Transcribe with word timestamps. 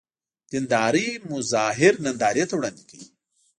دیندارۍ 0.51 1.07
مظاهر 1.31 1.93
نندارې 2.05 2.43
ته 2.49 2.53
وړاندې 2.57 2.83
کوي. 2.89 3.05